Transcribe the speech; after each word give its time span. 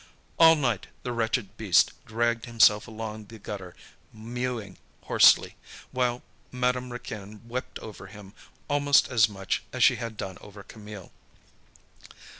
All 0.39 0.55
night 0.55 0.87
the 1.03 1.11
wretched 1.11 1.57
beast 1.57 1.91
dragged 2.07 2.45
himself 2.45 2.87
along 2.87 3.25
the 3.25 3.37
gutter 3.37 3.75
mewing 4.11 4.79
hoarsely, 5.03 5.57
while 5.91 6.23
Madame 6.51 6.91
Raquin 6.91 7.47
wept 7.47 7.77
over 7.77 8.07
him 8.07 8.33
almost 8.67 9.09
as 9.09 9.29
much 9.29 9.61
as 9.71 9.83
she 9.83 9.97
had 9.97 10.17
done 10.17 10.39
over 10.41 10.63
Camille. 10.63 11.11